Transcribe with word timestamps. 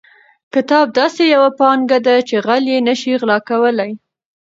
کتاب 0.53 0.87
داسې 0.99 1.23
یوه 1.35 1.49
پانګه 1.59 1.99
ده 2.05 2.15
چې 2.27 2.35
غل 2.45 2.63
یې 2.73 2.79
نشي 2.87 3.13
غلا 3.21 3.37
کولی. 3.49 3.91